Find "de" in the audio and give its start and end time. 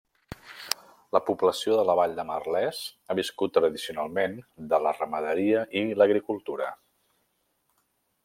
1.79-1.83, 2.19-2.25, 4.73-4.81